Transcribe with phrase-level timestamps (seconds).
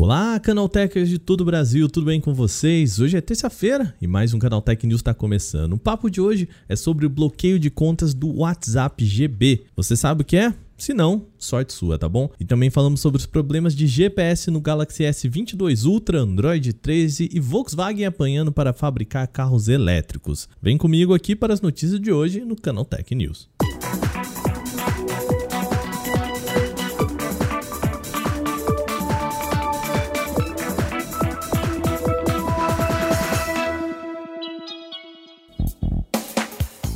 [0.00, 3.00] Olá, Canaltechers de todo o Brasil, tudo bem com vocês?
[3.00, 5.72] Hoje é terça-feira e mais um Canaltech News está começando.
[5.72, 9.64] O papo de hoje é sobre o bloqueio de contas do WhatsApp GB.
[9.74, 10.54] Você sabe o que é?
[10.76, 12.30] Se não, sorte sua, tá bom?
[12.38, 17.40] E também falamos sobre os problemas de GPS no Galaxy S22 Ultra, Android 13 e
[17.40, 20.48] Volkswagen apanhando para fabricar carros elétricos.
[20.62, 23.48] Vem comigo aqui para as notícias de hoje no Canaltech News.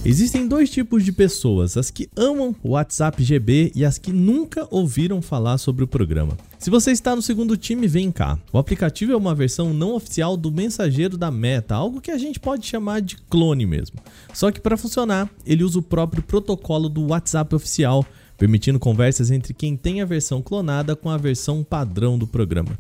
[0.05, 4.67] Existem dois tipos de pessoas, as que amam o WhatsApp GB e as que nunca
[4.69, 6.37] ouviram falar sobre o programa.
[6.59, 8.37] Se você está no segundo time, vem cá.
[8.53, 12.41] O aplicativo é uma versão não oficial do mensageiro da Meta, algo que a gente
[12.41, 13.97] pode chamar de clone mesmo.
[14.35, 18.05] Só que para funcionar, ele usa o próprio protocolo do WhatsApp oficial,
[18.37, 22.77] permitindo conversas entre quem tem a versão clonada com a versão padrão do programa.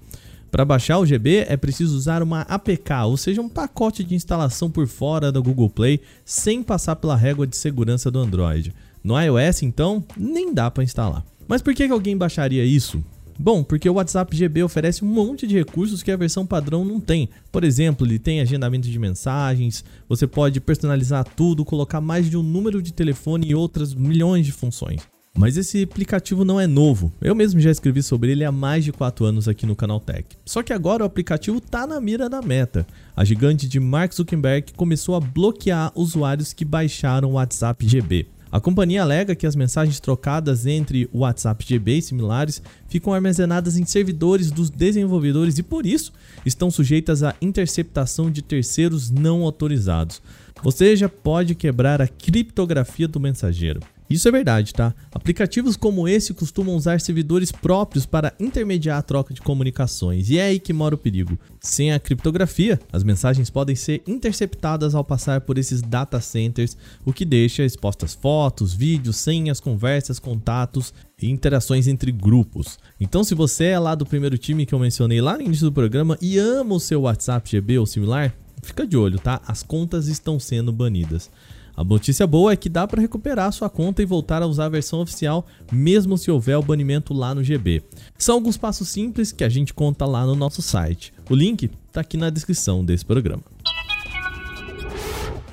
[0.52, 4.70] Para baixar o GB é preciso usar uma APK, ou seja, um pacote de instalação
[4.70, 8.70] por fora da Google Play, sem passar pela régua de segurança do Android.
[9.02, 11.24] No iOS, então, nem dá para instalar.
[11.48, 13.02] Mas por que alguém baixaria isso?
[13.38, 17.00] Bom, porque o WhatsApp GB oferece um monte de recursos que a versão padrão não
[17.00, 17.30] tem.
[17.50, 22.42] Por exemplo, ele tem agendamento de mensagens, você pode personalizar tudo, colocar mais de um
[22.42, 25.00] número de telefone e outras milhões de funções.
[25.36, 27.10] Mas esse aplicativo não é novo.
[27.20, 30.26] Eu mesmo já escrevi sobre ele há mais de 4 anos aqui no canal Tech.
[30.44, 32.86] Só que agora o aplicativo está na mira da meta.
[33.16, 38.26] A gigante de Mark Zuckerberg começou a bloquear usuários que baixaram o WhatsApp GB.
[38.52, 43.78] A companhia alega que as mensagens trocadas entre o WhatsApp GB e similares ficam armazenadas
[43.78, 46.12] em servidores dos desenvolvedores e por isso
[46.44, 50.20] estão sujeitas à interceptação de terceiros não autorizados.
[50.62, 53.80] Ou seja, pode quebrar a criptografia do mensageiro.
[54.08, 54.94] Isso é verdade, tá?
[55.10, 60.44] Aplicativos como esse costumam usar servidores próprios para intermediar a troca de comunicações, e é
[60.44, 61.38] aí que mora o perigo.
[61.60, 67.12] Sem a criptografia, as mensagens podem ser interceptadas ao passar por esses data centers, o
[67.12, 72.78] que deixa expostas fotos, vídeos, senhas, conversas, contatos e interações entre grupos.
[73.00, 75.72] Então, se você é lá do primeiro time que eu mencionei lá no início do
[75.72, 79.40] programa e ama o seu WhatsApp GB ou similar, fica de olho, tá?
[79.46, 81.30] As contas estão sendo banidas.
[81.74, 84.68] A notícia boa é que dá para recuperar sua conta e voltar a usar a
[84.68, 87.82] versão oficial, mesmo se houver o banimento lá no GB.
[88.18, 91.14] São alguns passos simples que a gente conta lá no nosso site.
[91.30, 93.42] O link está aqui na descrição desse programa.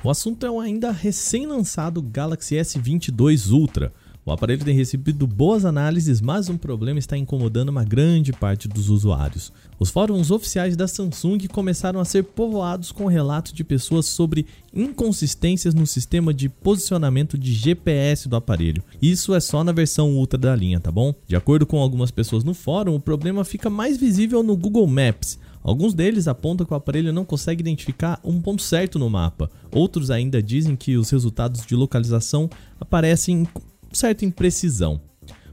[0.04, 3.92] O assunto é o ainda recém-lançado Galaxy S22 Ultra.
[4.24, 8.90] O aparelho tem recebido boas análises, mas um problema está incomodando uma grande parte dos
[8.90, 9.50] usuários.
[9.78, 15.72] Os fóruns oficiais da Samsung começaram a ser povoados com relatos de pessoas sobre inconsistências
[15.72, 18.84] no sistema de posicionamento de GPS do aparelho.
[19.00, 21.14] Isso é só na versão Ultra da linha, tá bom?
[21.26, 25.38] De acordo com algumas pessoas no fórum, o problema fica mais visível no Google Maps.
[25.62, 29.50] Alguns deles apontam que o aparelho não consegue identificar um ponto certo no mapa.
[29.72, 32.48] Outros ainda dizem que os resultados de localização
[32.78, 33.46] aparecem
[33.92, 35.00] certa imprecisão.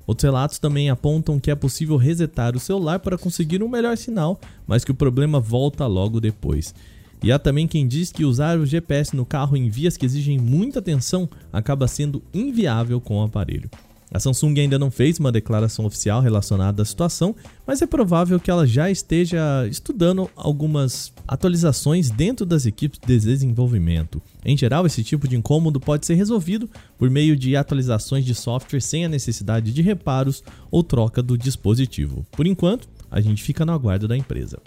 [0.06, 4.40] Outros relatos também apontam que é possível resetar o celular para conseguir um melhor sinal,
[4.66, 6.74] mas que o problema volta logo depois.
[7.22, 10.38] E há também quem diz que usar o GPS no carro em vias que exigem
[10.38, 13.70] muita atenção acaba sendo inviável com o aparelho.
[14.09, 17.35] A Samsung ainda não fez uma declaração oficial relacionada à situação,
[17.66, 24.22] mas é provável que ela já esteja estudando algumas atualizações dentro das equipes de desenvolvimento.
[24.46, 28.79] Em geral, esse tipo de incômodo pode ser resolvido por meio de atualizações de software
[28.79, 30.41] sem a necessidade de reparos
[30.72, 32.25] ou troca do dispositivo.
[32.31, 34.59] Por enquanto, a gente fica no aguardo da empresa.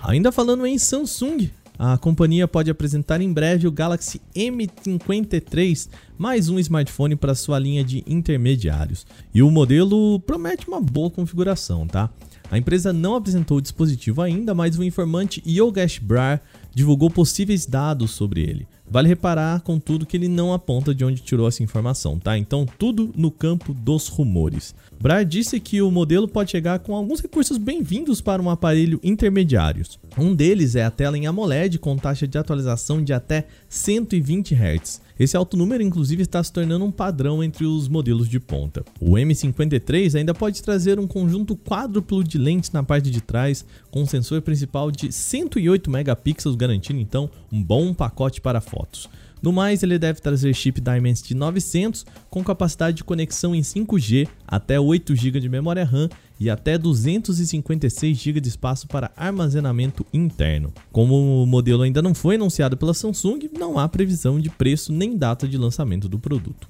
[0.00, 6.58] Ainda falando em Samsung, a companhia pode apresentar em breve o Galaxy M53, mais um
[6.58, 9.06] smartphone para sua linha de intermediários.
[9.34, 12.10] E o modelo promete uma boa configuração, tá?
[12.50, 16.42] A empresa não apresentou o dispositivo ainda, mas o informante Yogesh Brar
[16.74, 18.68] divulgou possíveis dados sobre ele.
[18.86, 22.36] Vale reparar, contudo, que ele não aponta de onde tirou essa informação, tá?
[22.36, 24.74] Então, tudo no campo dos rumores.
[25.02, 29.84] Brar disse que o modelo pode chegar com alguns recursos bem-vindos para um aparelho intermediário.
[30.16, 35.00] Um deles é a tela em AMOLED com taxa de atualização de até 120 Hz.
[35.18, 38.84] Esse alto número, inclusive, está se tornando um padrão entre os modelos de ponta.
[39.00, 44.02] O M53 ainda pode trazer um conjunto quádruplo de lentes na parte de trás, com
[44.02, 49.08] um sensor principal de 108 megapixels, garantindo então um bom pacote para fotos.
[49.42, 54.78] No mais, ele deve trazer chip Dimensity 900 com capacidade de conexão em 5G, até
[54.78, 56.08] 8 GB de memória RAM
[56.38, 60.72] e até 256 GB de espaço para armazenamento interno.
[60.92, 65.16] Como o modelo ainda não foi anunciado pela Samsung, não há previsão de preço nem
[65.16, 66.68] data de lançamento do produto.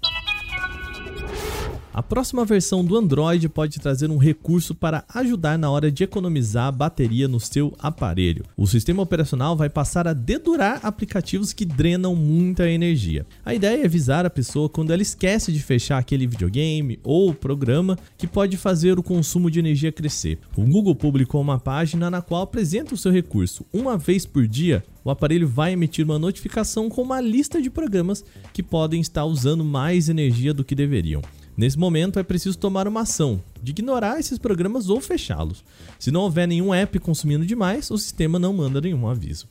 [1.95, 6.69] A próxima versão do Android pode trazer um recurso para ajudar na hora de economizar
[6.69, 8.47] a bateria no seu aparelho.
[8.57, 13.27] O sistema operacional vai passar a dedurar aplicativos que drenam muita energia.
[13.45, 17.99] A ideia é avisar a pessoa quando ela esquece de fechar aquele videogame ou programa
[18.17, 20.39] que pode fazer o consumo de energia crescer.
[20.57, 23.67] O Google publicou uma página na qual apresenta o seu recurso.
[23.71, 28.25] Uma vez por dia, o aparelho vai emitir uma notificação com uma lista de programas
[28.51, 31.21] que podem estar usando mais energia do que deveriam.
[31.57, 35.63] Nesse momento é preciso tomar uma ação de ignorar esses programas ou fechá-los.
[35.99, 39.47] Se não houver nenhum app consumindo demais, o sistema não manda nenhum aviso.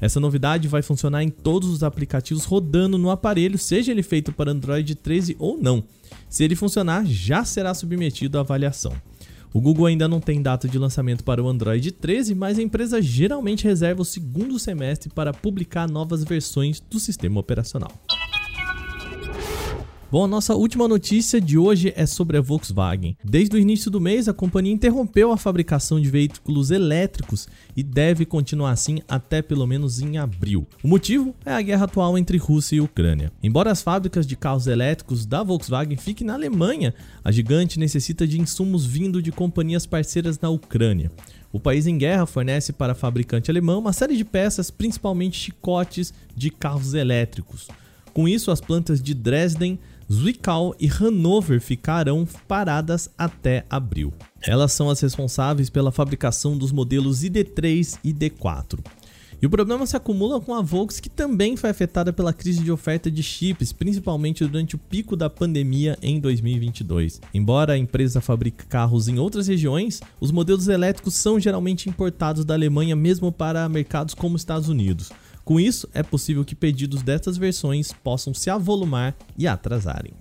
[0.00, 4.50] Essa novidade vai funcionar em todos os aplicativos rodando no aparelho, seja ele feito para
[4.50, 5.84] Android 13 ou não.
[6.28, 8.92] Se ele funcionar, já será submetido à avaliação.
[9.54, 13.02] O Google ainda não tem data de lançamento para o Android 13, mas a empresa
[13.02, 17.92] geralmente reserva o segundo semestre para publicar novas versões do sistema operacional.
[20.12, 23.16] Bom, a nossa última notícia de hoje é sobre a Volkswagen.
[23.24, 28.26] Desde o início do mês, a companhia interrompeu a fabricação de veículos elétricos e deve
[28.26, 30.66] continuar assim até pelo menos em abril.
[30.84, 33.32] O motivo é a guerra atual entre Rússia e Ucrânia.
[33.42, 36.92] Embora as fábricas de carros elétricos da Volkswagen fiquem na Alemanha,
[37.24, 41.10] a gigante necessita de insumos vindo de companhias parceiras na Ucrânia.
[41.50, 46.12] O país em guerra fornece para a fabricante alemã uma série de peças, principalmente chicotes
[46.36, 47.66] de carros elétricos.
[48.12, 49.78] Com isso, as plantas de Dresden
[50.10, 54.12] Zwickau e Hannover ficarão paradas até abril.
[54.40, 58.78] Elas são as responsáveis pela fabricação dos modelos ID3 e ID4.
[59.42, 62.70] E o problema se acumula com a Volks, que também foi afetada pela crise de
[62.70, 67.20] oferta de chips, principalmente durante o pico da pandemia em 2022.
[67.34, 72.54] Embora a empresa fabrique carros em outras regiões, os modelos elétricos são geralmente importados da
[72.54, 75.10] Alemanha mesmo para mercados como Estados Unidos.
[75.44, 80.12] Com isso, é possível que pedidos dessas versões possam se avolumar e atrasarem.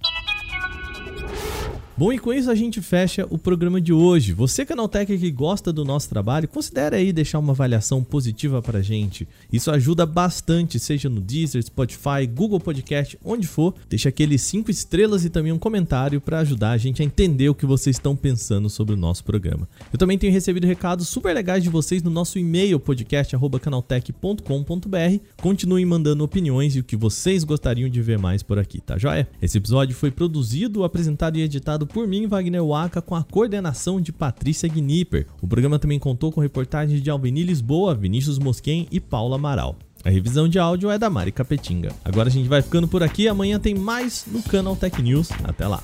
[1.97, 4.31] Bom, e com isso a gente fecha o programa de hoje.
[4.33, 9.27] Você, Canaltech, que gosta do nosso trabalho, considere aí deixar uma avaliação positiva pra gente.
[9.51, 13.75] Isso ajuda bastante, seja no Deezer, Spotify, Google Podcast, onde for.
[13.89, 17.55] Deixa aqueles 5 estrelas e também um comentário para ajudar a gente a entender o
[17.55, 19.67] que vocês estão pensando sobre o nosso programa.
[19.91, 25.19] Eu também tenho recebido recados super legais de vocês no nosso e-mail podcast@canaltech.com.br.
[25.41, 29.27] Continuem mandando opiniões e o que vocês gostariam de ver mais por aqui, tá joia?
[29.41, 34.11] Esse episódio foi produzido, apresentado e editado por mim, Wagner Waka, com a coordenação de
[34.11, 35.27] Patrícia Gnipper.
[35.41, 39.77] O programa também contou com reportagens de Alveni Lisboa, Vinícius Mosquen e Paula Amaral.
[40.03, 41.93] A revisão de áudio é da Mari Capetinga.
[42.03, 45.29] Agora a gente vai ficando por aqui, amanhã tem mais no canal Tech News.
[45.43, 45.81] Até lá!